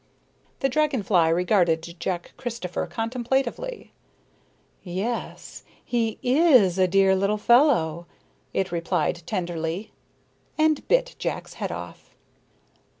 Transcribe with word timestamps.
The 0.61 0.67
dragon 0.67 1.03
fly 1.03 1.29
regarded 1.29 1.83
Jack 1.99 2.33
Christopher 2.35 2.87
contemplatively. 2.87 3.93
"Yes, 4.81 5.63
he 5.85 6.17
is 6.23 6.79
a 6.79 6.87
dear 6.87 7.15
little 7.15 7.37
fellow," 7.37 8.07
it 8.51 8.71
replied 8.71 9.21
tenderly 9.27 9.91
and 10.57 10.87
bit 10.87 11.15
Jack's 11.19 11.53
head 11.61 11.71
off. 11.71 12.15